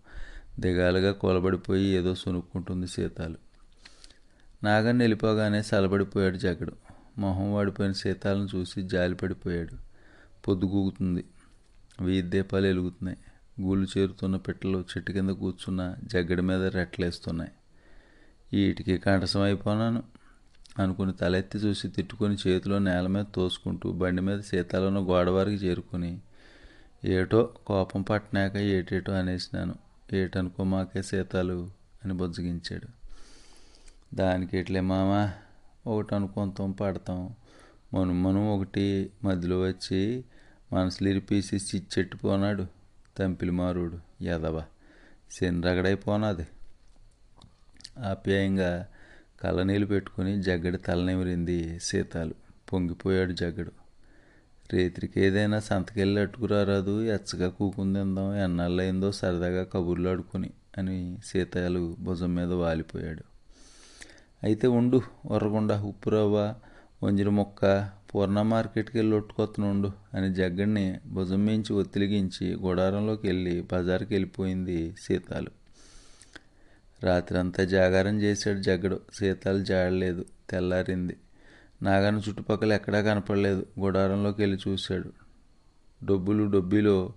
[0.59, 3.48] దిగాలుగా కొలబడిపోయి ఏదో సునుక్కుంటుంది సీతాలు.
[4.63, 6.73] నాగన్ వెళ్ళిపోగానే సలబడిపోయాడు జగడు.
[7.17, 9.75] మొహం వాడిపోయిన సీతాలను చూసి జాలిపడిపోయాడు
[10.47, 11.25] పొద్దుగూగుతుంది
[12.01, 13.17] వీధి దీపాలు వెలుగుతున్నాయి.
[13.61, 17.51] గూళ్ళు చేరుతున్న పిట్టలు చెట్టు కింద కూర్చున్న జగ్గడి మీద రెట్లేస్తున్నాయి
[18.53, 20.03] వీటికి కంఠసం అయిపోనాను
[20.81, 26.19] అనుకుని తలెత్తి చూసి తిట్టుకొని చేతిలో నేల మీద తోసుకుంటూ బండి మీద సీతాలను గోడవారికి చేరుకొని
[27.05, 29.75] ఏటో కోపం పట్టినాక ఏటేటో అనేసినాను.
[30.13, 31.69] ఏటనుకో మాకే సీతాలు
[32.05, 32.98] అని బుజ్జగించాడు.
[34.13, 35.31] దానికి ఇట్లే మామ?
[35.89, 37.35] ఒకటి అనుకుంటాం పడతాం.
[37.93, 40.25] మనం మనం ఒకటి మధ్యలో వచ్చి
[40.73, 42.65] మనసులు ఇరిపేసి చిచ్చెట్టుపోనాడు
[43.17, 44.23] తంపిలి మారుడు.
[44.23, 44.65] ఎదవా
[45.31, 46.47] శనిరగడైపోనాది
[47.99, 48.87] ఆప్యాయంగా
[49.41, 52.33] కళ్ళనీళ్ళు పెట్టుకుని జగ్గడి తలనిమిరింది సీతాలు.
[52.73, 53.71] పొంగిపోయాడు జగ్గడు.
[54.73, 63.28] రేత్రికి ఏదైనా సంతకెళ్ళి అట్టుకురారాదు ఎచ్చగా కూకుందిందాం ఎన్నాళ్ళయిందో సరదాగా కబుర్లు ఆడుకుని అని సీతాలు భుజం మీద వాలిపోయాడు.
[64.43, 66.55] అయితే ఉండు ఉర్రగుండ ఉప్పు రవ్వ
[67.03, 74.95] వంజిర మొక్క పూర్ణ మార్కెట్కి వెళ్ళి ఒట్టుకొత్తనుండు అని జగ్గడిని భుజం మించి ఒత్తిలిగించి గుడారంలోకి వెళ్ళి బజార్కి వెళ్ళిపోయింది
[75.01, 75.47] సీతాలు.
[77.03, 78.99] రాత్రంతా జాగారం చేశాడు జగ్గడు.
[79.13, 81.17] సీతాలు జాడలేదు తెల్లారింది.
[81.81, 83.65] నాగన్న చుట్టుపక్కల ఎక్కడా కనపడలేదు.
[83.79, 85.13] గుడారంలోకి వెళ్ళి చూశాడు.
[86.05, 87.13] డబ్బులు డబ్బిలో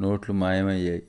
[0.00, 1.02] నోట్లు మాయమయ్యాయి.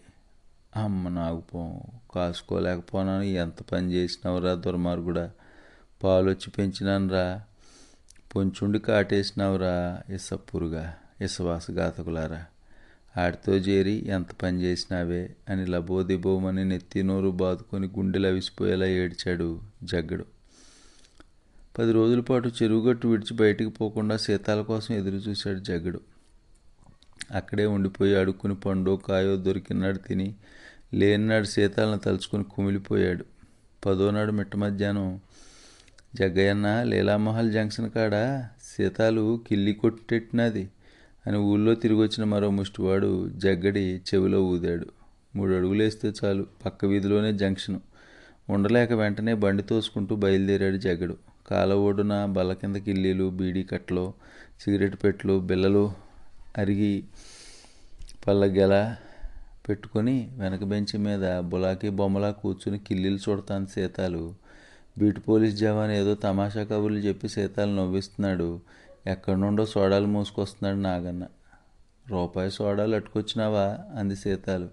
[0.76, 1.82] అమ్మ నాగుపో
[2.16, 5.32] కాసుకోలేకపోనాను ఎంత పని చేసినావురా దుర్మార్గుడా.
[6.04, 7.42] పాలొచ్చి పెంచినానురా.
[8.36, 12.46] పొంచుండి కాటేసినావురా ఇసప్పురుగా ఇసవాసఘాతకులారా.
[13.18, 20.26] ఆడితో చేరి ఎంత పని చేసినావే అని లబోదిబోమని నెత్తి నోరు బాదుకొని గుండెలు అవిసిపోయేలా ఏడ్చాడు జగ్గడు.
[21.80, 26.02] పది రోజుల పాటు చెరువుగట్టు విడిచి బయటికి పోకుండా సీతాల కోసం ఎదురు చూశాడు జగ్గడు.
[27.32, 30.36] అక్కడే ఉండిపోయి అడుక్కుని పండో కాయో దొరికినాడు తిని
[30.94, 33.26] లేనినాడు సీతాలను తలుచుకుని కుమిలిపోయాడు.
[33.86, 35.20] పదోనాడు మిట్ట మధ్యాహ్నం
[36.16, 38.46] జగ్గయ్యన్న లీలామహల్ జంక్షన్ కాడ?
[38.64, 40.70] సీతాలు కిల్లి కొట్టెట్టినది
[41.28, 44.86] అని ఊళ్ళో తిరిగొచ్చిన మరో ముష్టివాడు జగ్గడి చెవిలో ఊదాడు.
[45.36, 47.80] మూడు అడుగులేస్తే చాలు పక్క వీధిలోనే జంక్షన్.
[48.50, 51.18] ఉండలేక వెంటనే బండి తోసుకుంటూ బయలుదేరాడు జగ్గడు.
[51.50, 54.14] కాల ఒడ్డున బల్ల కింద కిల్లీలు బీడీ కట్టలు
[54.62, 55.94] సిగరెట్ పెట్లు బిల్లలు
[56.58, 57.04] అరిగి
[58.28, 58.86] పళ్ళ
[59.70, 64.41] పెట్టుకొని వెనక బెంచి మీద బులాకి బొమ్మలా కూర్చుని కిల్లీలు చూడతాను సీతాలు.
[64.98, 68.60] బీటు పోలీస్ జవాన్ ఏదో తమాషా కబుర్లు చెప్పి సీతాలు నవ్విస్తున్నాడు.
[69.08, 71.28] ఎక్కడి నుండో సోడాలు మూసుకొస్తున్నాడు నాగన్న.
[72.10, 73.78] రూపాయి సోడాలు అట్టుకొచ్చినావా?
[73.98, 74.70] అంది సీతాలు.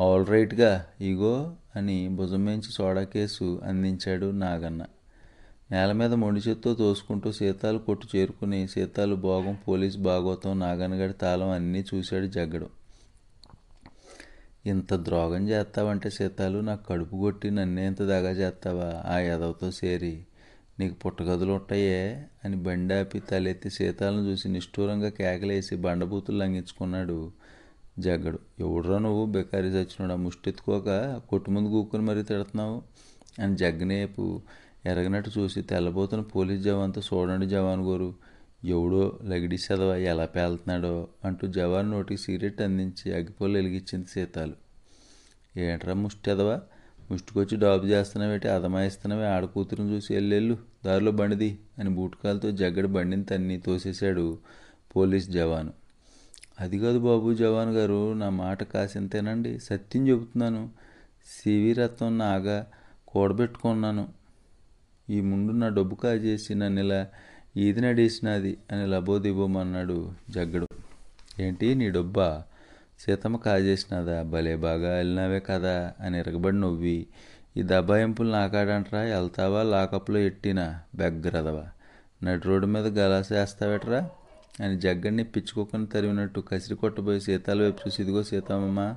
[0.00, 4.84] ఆల్ రైట్గా ఇగో అని భుజం మించి సోడా కేసు అందించాడు నాగన్న.
[5.70, 11.84] నేల మీద మొండి చేత్తో తోసుకుంటూ సీతాలు కొట్టు చేరుకుని సీతాలు భోగం పోలీస్ భాగవతం నాగన్నగడి తాళం అన్నీ
[11.94, 12.77] చూశాడు జగ్గడు.
[14.68, 18.88] ఇంత ద్రోగం చేస్తావంటే సీతాలు నాకు కడుపు కొట్టి నన్నే ఇంత దగా చేస్తావా?
[19.06, 20.14] ఆ ఎదవతో సేరి
[20.80, 22.00] నీకు పుట్టగదులు ఉంటాయే
[22.44, 27.18] అని బండి ఆపి తలెత్తి సీతాలను చూసి నిష్ఠూరంగా కేకలేసి బండబూతులు లంఘించుకున్నాడు
[27.98, 28.38] జగ్గడు.
[28.60, 29.26] ఎవడురా నువ్వు?
[29.26, 30.90] బెకారీ చచ్చినాడు ఆ ముష్టెత్తుకోక
[31.30, 32.82] కొట్టు ముందు కూకుని మరీ తిడుతున్నావు?
[33.42, 34.24] అని జగ్గనేపు
[34.86, 38.10] ఎరగనట్టు చూసి తెల్లబోతున్న పోలీస్ జవాన్తో చూడండి జవాన్ గోరు
[38.64, 44.54] ఎవడో లగిడి చదవ ఎలా పేలుతున్నాడో అంటూ జవాన్ నోటికి సిగరెట్ అందించి అగ్గిపోలు వెలిగించింది సీతాలు.
[45.58, 46.60] ఏంట్రా ముష్టెదవా?
[47.10, 48.48] ముష్టికొచ్చి డాబు చేస్తున్నావేటి?
[48.48, 54.38] అదమాయిస్తున్నావే ఆడ కూతురుని చూసి వెళ్ళెళ్ళు దారిలో బండిది అని బూటకాలతో జగ్గడి బండిని తన్ని తోసేశాడు
[54.96, 55.72] పోలీస్ జవాను.
[56.60, 59.58] అది కాదు బాబు జవాన్ గారు నా మాట కాసింతేనండి.
[59.58, 60.70] సత్యం చెబుతున్నాను.
[61.26, 61.76] సివి
[62.08, 62.66] నాగా
[63.08, 64.08] కూడబెట్టుకున్నాను.
[65.10, 67.06] ఈ ముందు నా డబ్బు కాజేసి నన్ను ఇలా
[67.58, 70.66] ఈది నడేసినది అని లబోదిబోమన్నాడు జగ్గడు.
[71.40, 72.42] ఏంటి నీ డబ్బా?
[73.00, 74.22] సీతమ్మ కాజేసినదా?
[74.22, 77.06] భలే బాగా వెళ్ళినావే కదా అని ఎరగబడి నవ్వి.
[77.56, 80.80] ఈ దబాయింపులు నాకాడంటరా వెళ్తావా లాకప్లో ఎట్టినా?
[80.94, 81.66] బెగ్గరదవా.
[82.22, 84.10] నడి రోడ్డు మీద గలాసేస్తావేట్రా
[84.60, 88.94] అని జగ్గడిని పిచ్చుకోకొని తరిమినట్టు కసిరి కొట్టబోయి సీతాల వైపు చూసి ఇదిగో సీతమ్మ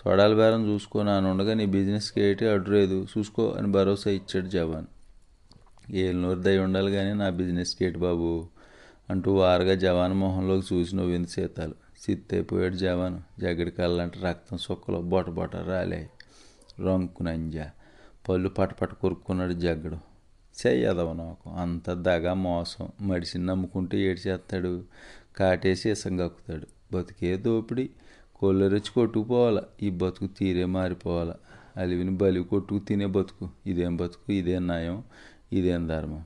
[0.00, 4.86] సోడాల బేరం చూసుకో నానుండగా నీ బిజినెస్కి ఏటి అడ్డులేదు చూసుకో అని భరోసా ఇచ్చాడు జవాన్.
[5.90, 8.48] ఏళ్ళనూరు దయ ఉండాలి కానీ నా బిజినెస్కి ఏటి బాబు
[9.10, 13.22] అంటూ వారుగా జవాన్ మొహంలోకి చూసి నవ్వింది సీతాలు సిత్తైపోయాడు జవాను.
[13.40, 16.10] జగడి కళ్ళంటే రక్తం సొక్కలో బొట బొట రాలాయి
[17.22, 17.58] నంజ.
[18.28, 19.96] పళ్ళు పటపట కొరుక్కున్నాడు జగ్గడు
[20.66, 21.50] చెయ్యదవ నాకు.
[21.50, 22.88] అంత దగ మోసం.
[23.00, 24.84] మడిసిని నమ్ముకుంటే ఏడ్చేస్తాడు
[25.36, 27.90] కాటేసి ఇసంగక్కుతాడు బతికే దోపిడి.
[28.34, 29.62] కొల్లరిచ్చి కొట్టుకుపోవాలా.
[29.82, 31.34] ఈ బతుకు తీరే మారిపోవాలా.
[31.76, 33.48] అలివిని బలి కొట్టుకు తినే బతుకు.
[33.66, 34.32] ఇదేం బతుకు?
[34.32, 35.04] ఇదేం న్యాయం
[35.52, 36.24] ఇదేం ధర్మం.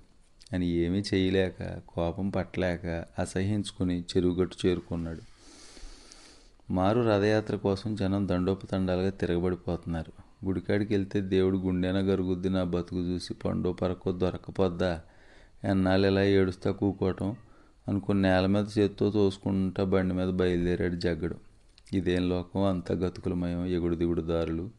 [0.52, 5.20] అని ఏమీ చేయలేక కోపం పట్టలేక అసహించుకుని చెరువుగట్టు చేరుకున్నాడు.
[6.72, 10.12] మారు రథయాత్ర కోసం జనం దండోపతండాలుగా తిరగబడిపోతున్నారు.
[10.46, 15.00] గుడికాడికి వెళ్తే దేవుడు గుండెన గరుగుద్ది నా బతుకు చూసి పండో పరకో దొరకపోద్దా?
[15.64, 17.36] ఎన్నాళ్ళు ఇలా ఏడుస్తా కూకోవటం?
[17.88, 21.36] అనుకుని నేల మీద చేత్తో తోసుకుంటా బండి మీద బయలుదేరాడు జగ్గడు.
[21.92, 22.62] ఇదేం లోకం?
[22.62, 24.70] అంతా గతుకులమయం ఎగుడు దిగుడు దారులు.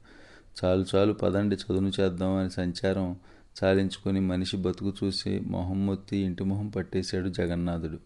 [0.64, 3.16] చాలు చాలు పదండి చదును చేద్దాం అని సంచారం
[3.64, 8.00] చాలించుకొని మనిషి బతుకు చూసి మొహం మొత్తి ఇంటి మొహం పట్టేశాడు జగన్నాథుడు.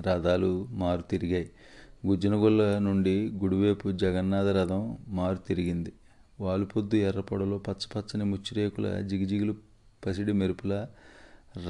[0.00, 1.50] రథాలు మారు తిరిగాయి.
[2.06, 5.92] గుజ్జనగొల్ల నుండి గుడివైపు జగన్నాథ రథం మారు తిరిగింది.
[6.40, 9.54] వాలుపొద్దు ఎర్రపొడలో పచ్చపచ్చని ముచ్చిరేకుల జిగిజిగులు
[10.06, 10.86] పసిడి మెరుపుల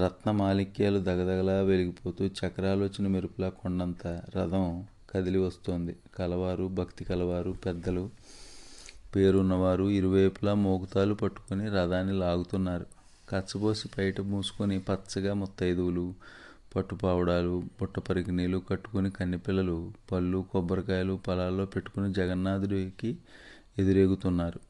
[0.01, 5.97] రత్న మాలిక్యాలు దగదగలా వెలిగిపోతూ చక్రాలోచన మెరుపులా కొండంత రథం కదిలి వస్తోంది.
[6.19, 8.11] కలవారు భక్తి కలవారు పెద్దలు
[9.17, 12.87] పేరున్నవారు ఇరువైపులా మోగుతాలు పట్టుకొని రథాన్ని లాగుతున్నారు.
[13.31, 16.15] కచ్చబోసి బయట మూసుకొని పచ్చగా ముత్తైదువులు
[16.77, 23.17] పట్టుపావుడాలు బుట్ట పరికినీలు కట్టుకుని కన్నెపిల్లలు పళ్ళు కొబ్బరికాయలు పొలాల్లో పెట్టుకుని జగన్నాథుడికి
[23.79, 24.61] ఎదురేగుతున్నారు.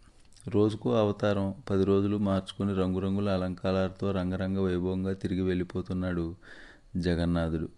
[0.51, 6.35] రోజుకు అవతారం పది రోజులు మార్చుకుని రంగురంగుల అలంకారాలతో రంగరంగ వైభవంగా తిరిగి వెళ్ళిపోతున్నాడు
[6.97, 7.69] జగన్నాథుడు.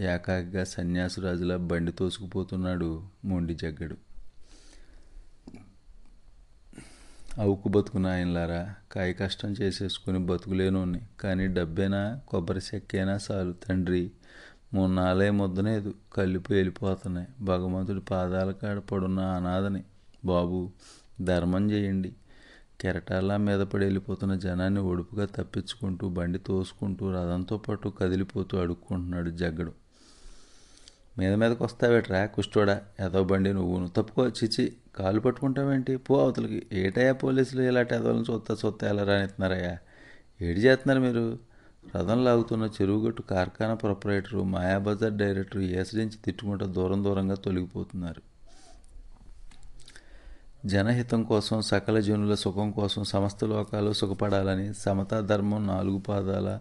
[0.00, 4.05] ఏకాకిగా సన్యాసురాజులా బండి తోసుకుపోతున్నాడు మొండి జగ్గడు.
[7.38, 14.10] అవుకు బతుకున ఆయనలారా కాయ కష్టం చేసేసుకుని బతుకులేనోని కానీ డబ్బేనా కొబ్బరి చెక్కేనా చాలు తండ్రి.
[14.74, 15.94] మూడు ముద్దనేదు.
[16.14, 19.84] కలిపి వెళ్ళిపోతున్నాయి భగవంతుడి పాదాల కాడ పడున్న అనాథని.
[20.24, 20.70] బాబు
[21.20, 22.12] ధర్మం చేయండి.
[22.80, 29.85] కెరటాల మీద పడి వెళ్ళిపోతున్న జనాన్ని ఒడుపుగా తప్పించుకుంటూ బండి తోసుకుంటూ రథంతో పాటు కదిలిపోతూ అడుక్కుంటున్నాడు జగ్గడు.
[31.18, 34.28] మీద మీదకి వస్తావేట్రా కుష్టోడా ఎదో బండి నువ్వును తప్పుకో.
[34.28, 35.96] చిచి కాలు పట్టుకుంటావేంటి?
[35.96, 36.66] పో అవతలకి.
[36.72, 39.78] ఏటయ్యా పోలీసులు ఇలాంటి ఎదవలను చూస్తా చూస్తా ఎలా రానిస్తున్నారయ్యా
[40.42, 41.38] ఏడు చేస్తున్నారు మీరు?
[41.96, 48.22] రథం లాగుతున్న చెరువుగట్టు కార్ఖానా ప్రొపరేటరు మాయాబజార్ డైరెక్టర్ ఏసరించి తిట్టుకుంటూ దూరం దూరంగా తొలగిపోతున్నారు.
[50.66, 56.58] జనహితం కోసం సకల జనుల సుఖం కోసం సమస్త లోకాలు సుఖపడాలని సమతా ధర్మం నాలుగు పాదాల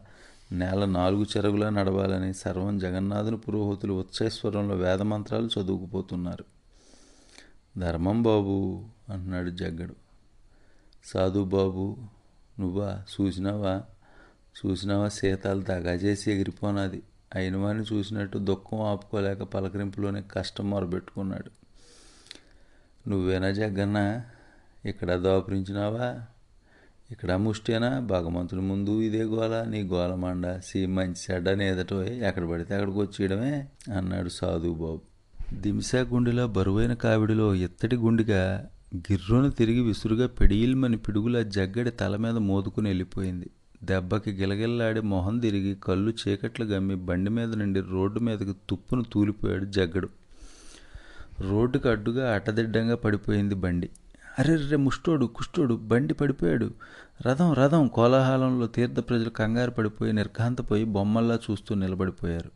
[0.52, 6.46] నేల నాలుగు చెరుగులా నడవాలని సర్వం జగన్నాథుని పురోహితులు ఉత్సేశ్వరంలో వేదమంత్రాలు చదువుకుపోతున్నారు.
[7.78, 9.96] ధర్మం బాబు అన్నాడు జగ్గడు.
[11.06, 11.98] సాధు బాబు
[12.60, 13.84] నువ్వా చూసినావా?
[14.66, 15.10] చూసినావా?
[15.10, 17.04] సీతాలు దగా చేసి ఎగిరిపోనాది.
[17.36, 21.52] అయిన వాడిని చూసినట్టు దుఃఖం ఆపుకోలేక పలకరింపులోనే కష్టం మొరబెట్టుకున్నాడు.
[23.10, 24.22] నువ్వేనా జగ్గన్న?
[24.86, 26.26] ఇక్కడ దాపురించినావా?
[27.12, 32.98] ఇక్కడ ముష్టేనా భగవంతుని ముందు ఇదే గోల నీ గోలమండ సీ మంచి చెడ్డ ఎదటో ఎక్కడ పడితే అక్కడికి
[32.98, 35.02] వచ్చేయడమే అన్నాడు సాధు బాబు.
[35.54, 42.90] దింసా గుండెలో బరువైన కావిడిలో ఎత్తడి గుండిగా గిర్రును తిరిగి విసురుగా పెడియిల్మని పిడుగుల జగ్గడి తల మీద మోదుకుని
[42.90, 43.50] వెళ్ళిపోయింది.
[43.84, 50.10] దెబ్బకి గిలగిల్లాడి మొహం తిరిగి కళ్ళు చీకట్లు గమ్మి బండి మీద నుండి రోడ్డు మీదకి తుప్పును తూలిపోయాడు జగ్గడు.
[51.40, 53.90] రోడ్డుకు అడ్డుగా అటదిడ్డంగా పడిపోయింది బండి.
[54.40, 56.72] అరెర్రె ముష్టోడు కుష్టోడు బండి పడిపోయాడు.
[57.28, 62.52] రథం రథం కోలాహలంలో తీర్థ ప్రజలు కంగారు పడిపోయి నిర్ఘాంతపోయి బొమ్మల్లా చూస్తూ నిలబడిపోయారు.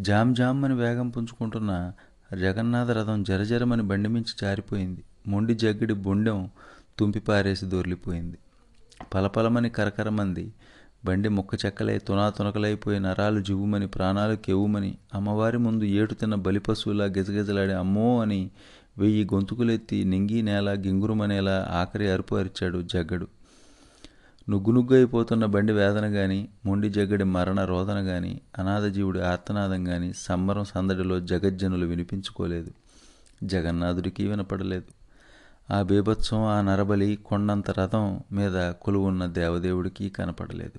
[0.00, 1.92] జామ్ జామ్ అని వేగం పుంజుకుంటున్న
[2.38, 5.04] జగన్నాథ రథం జరజరమని బండి మించి జారిపోయింది.
[5.26, 6.50] మొండి జగ్గిడి బొండెం
[6.98, 8.38] తుంపి పారేసి దొర్లిపోయింది.
[9.14, 10.52] పలపలమని కరకరమంది
[11.04, 17.72] బండి ముక్క చెక్కలై తునా తునకలైపోయి నరాలు జివ్వుమని ప్రాణాలు కెవ్వుమని అమ్మవారి ముందు ఏటు తిన్న బలిపశువులా గజగజలాడి
[17.72, 18.50] అమ్మో అని
[18.98, 23.26] వెయ్యి గొంతుకులెత్తి నింగి నేల గింగురుమనేలా ఆఖరి అరుపు అరిచాడు జగ్గడు.
[24.48, 30.64] నుగ్గు నుగ్గు అయిపోతున్న బండి వేదన గాని మొండి జగ్గడి మరణ రోదన గాని అనాథజీవుడి ఆర్తనాదం గాని సంబరం
[30.64, 32.70] సందడిలో జగజ్జనులు వినిపించుకోలేదు.
[33.42, 35.00] జగన్నాథుడికి వినపడలేదు.
[35.72, 40.78] ఆ బీభత్సం ఆ నరబలి కొండంత రథం మీద కొలువున్న దేవదేవుడికి కనపడలేదు.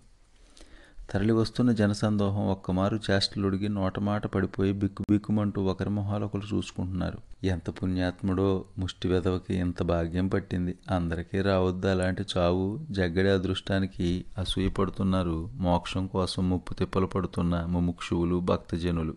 [1.12, 7.31] తరలి వస్తున్న జనసందోహం ఒక్కమారు చేష్టలుడిగి నోటమాట పడిపోయి బిక్కు బిక్కుమంటూ ఒకరి మొహాలు ఒకరు చూసుకుంటున్నారు.
[7.44, 10.78] ఎంత పుణ్యాత్ముడో ముష్టి వెదవకి ఇంత భాగ్యం పట్టింది.
[10.92, 12.80] అందరికీ రావద్దు అలాంటి చావు.
[12.92, 19.16] జగ్గడి అదృష్టానికి అసూయపడుతున్నారు మోక్షం కోసం ముప్పు తిప్పలు పడుతున్న ముముక్షువులు భక్తజనులు.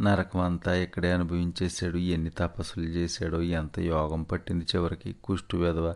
[0.00, 5.16] నరకం అంతా ఇక్కడే అనుభవించేశాడు ఎన్ని తపస్సులు చేశాడో ఎంత యోగం పట్టింది చివరికి.
[5.24, 5.94] కుష్టు వెధవ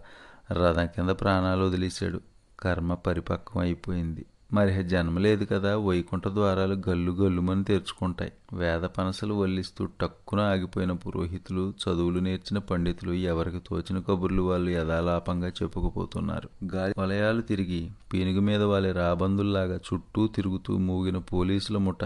[0.52, 2.20] రథం కింద ప్రాణాలు వదిలేశాడు.
[2.60, 4.24] కర్మ పరిపక్వం అయిపోయింది.
[4.52, 8.32] మరి జన్మ లేదు కదా వైకుంఠ ద్వారాలు గల్లు గల్లుమని తెరుచుకుంటాయి.
[8.52, 16.48] వేద పనసలు వల్లిస్తూ టక్కున ఆగిపోయిన పురోహితులు చదువులు నేర్చిన పండితులు ఎవరికి తోచిన కబుర్లు వాళ్ళు యథాలాపంగా చెప్పుకుపోతున్నారు.
[16.74, 22.04] గాలి వలయాలు తిరిగి పీనుగు మీద వాళ్ళ రాబందుల్లాగా చుట్టూ తిరుగుతూ మూగిన పోలీసుల ముఠ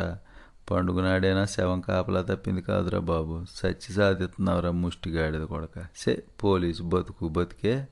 [0.71, 3.45] పండుగ నాడైనా శవం కాపలా తప్పింది కాదురా బాబు.
[3.51, 5.87] సచ్చి సాధిస్తున్నావురా ముష్టిగాడిద కొడక.
[5.97, 7.87] సే పోలీసు బతుకు బతికే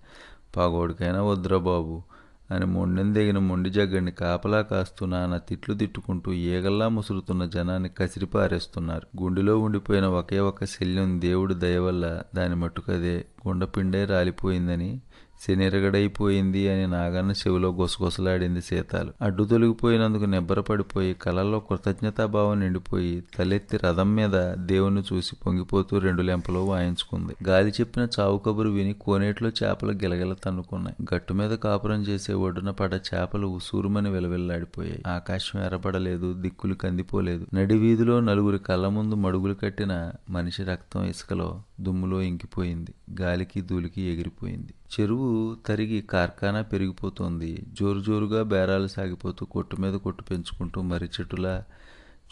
[0.57, 2.03] పగోడికైనా వద్దురా బాబు.
[2.51, 5.07] అని మొండెందెగిన దిగిన మొండి జగ్గడిని కాపలా కాస్తూ
[5.37, 9.23] తిట్లు తిట్టుకుంటూ ఈగల్లా ముసురుతున్న జనాన్ని కసిరిపారేస్తున్నారు.
[9.23, 15.01] గుండెలో ఉండిపోయిన ఒకే ఒక శల్యం దేవుడి దయ వల్ల దాని మట్టుకదే గుండపిండే రాలిపోయిందని
[15.49, 19.13] శనిరగడైపోయింది అని నాగన్న చెవిలో గుసగుసలాడింది సీతాలు.
[19.23, 27.33] అడ్డు తొలగిపోయినందుకు నిబ్బరపడిపోయి కళల్లో కృతజ్ఞతాభావం నిండిపోయి తలెత్తి రథం మీద దేవుణ్ణి చూసి పొంగిపోతూ రెండు లెంపలో వాయించుకుంది.
[27.45, 31.15] గాలి చెప్పిన చావు కబురు విని కోనేటిలో చేపలు గిలగిల తన్నుకున్నాయి.
[31.15, 35.03] గట్టు మీద కాపురం చేసే ఒడ్డున పడ్డ చేపలు ఉసూరుమని వెలవెల్లాడిపోయాయి.
[35.07, 37.47] ఆకాశం ఎర్రబడలేదు దిక్కులు కందిపోలేదు.
[37.55, 43.23] నడి వీధిలో నలుగురి కళ్ళ ముందు మడుగులు కట్టిన మనిషి రక్తం ఇసుకలో దుమ్ములో ఇంకిపోయింది.
[43.23, 44.73] గాలి గాలికి దూలికి ఎగిరిపోయింది.
[44.93, 47.67] చెరువు తరిగి కార్ఖానా పెరిగిపోతోంది.
[47.81, 51.65] జోరు జోరుగా బేరాలు సాగిపోతూ కొట్టు మీద కొట్టు పెంచుకుంటూ మర్రి చెట్టులా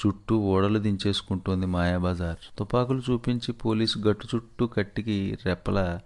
[0.00, 2.40] చుట్టూ ఓడలు దించేసుకుంటోంది మాయాబజార్.
[2.58, 6.00] తుపాకులు చూపించి పోలీసు గట్టు చుట్టూ కట్టికి రెప్పల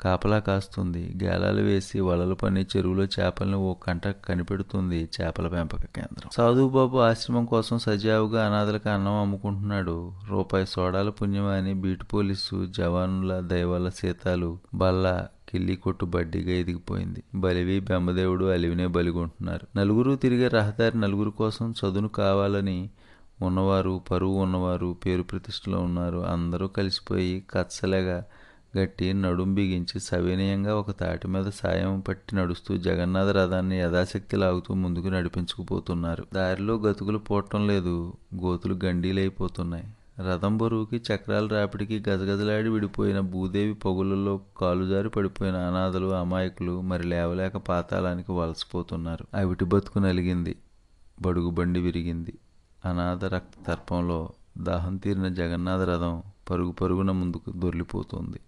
[0.00, 1.16] కాపలా కాస్తుంది.
[1.24, 6.30] గేలాలు వేసి వలలు పని చెరువులో చేపల్ని ఓ కంట కనిపెడుతుంది చేపల పెంపక కేంద్రం.
[6.32, 10.12] సాధుబాబు ఆశ్రమం కోసం సజావుగా అనాథలకు అన్నం అమ్ముకుంటున్నాడు.
[10.28, 17.22] రూపాయి సోడాల పుణ్యమా అని బీటు పోలీసు జవానుల దయవల్ల సీతాలు బల్ల కిల్లి కొట్టు బడ్డీగా ఎదిగిపోయింది.
[17.34, 19.78] బలివి బెమ్మదేవుడు అలివినే బలిగొంటున్నారు.
[19.78, 22.90] నలుగురు తిరిగే రహదారి నలుగురు కోసం చదును కావాలని
[23.42, 26.18] ఉన్నవారు పరువు ఉన్నవారు పేరు ప్రతిష్టలో ఉన్నారు.
[26.18, 28.24] అందరూ కలిసిపోయి కచ్చలేగా
[28.78, 35.08] గట్టి నడుం బిగించి సవినయంగా ఒక తాటి మీద సాయం పట్టి నడుస్తూ జగన్నాథ రథాన్ని యథాశక్తి లాగుతూ ముందుకు
[35.08, 36.24] నడిపించుకుపోతున్నారు.
[36.34, 38.12] దారిలో గతుకులు పోవటం లేదు.
[38.34, 39.84] గోతులు గండీలైపోతున్నాయి.
[40.20, 48.32] రథం బరువుకి చక్రాల రాపిడికి గజగజలాడి విడిపోయిన భూదేవి పగులలో కాలుజారి పడిపోయిన అనాథలు అమాయకులు మరి లేవలేక పాతాళానికి
[48.32, 49.26] వలసపోతున్నారు.
[49.34, 50.56] అవిటి బతుకు నలిగింది.
[51.22, 52.34] బడుగు బండి విరిగింది.
[52.84, 58.40] అనాథ రక్త తర్పంలో దాహం తీరిన జగన్నాథ రథం పరుగు పరుగున ముందుకు దొర్లిపోతుంది.